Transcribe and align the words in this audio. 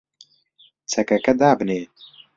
چەکەکە 0.91 1.33
دابنێ! 1.41 1.81